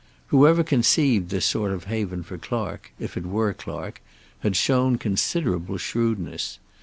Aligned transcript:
Whoever 0.29 0.63
conceived 0.63 1.29
this 1.29 1.45
sort 1.45 1.71
of 1.71 1.83
haven 1.83 2.23
for 2.23 2.35
Clark, 2.39 2.91
if 2.97 3.15
it 3.15 3.23
were 3.23 3.53
Clark, 3.53 4.01
had 4.39 4.55
shown 4.55 4.97
considerable 4.97 5.77
shrewdness. 5.77 6.57